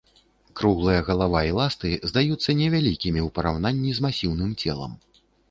Круглая 0.59 1.01
галава 1.09 1.41
і 1.49 1.51
ласты 1.57 1.91
здаюцца 2.13 2.49
невялікімі 2.63 3.19
ў 3.25 3.35
параўнанні 3.37 3.95
з 4.01 4.07
масіўным 4.09 4.51
целам. 4.65 4.99